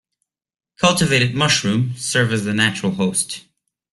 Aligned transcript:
Cultivated 0.79 1.35
mushroom 1.35 1.93
serve 1.95 2.33
as 2.33 2.43
the 2.43 2.55
natural 2.55 2.93
host. 2.93 3.45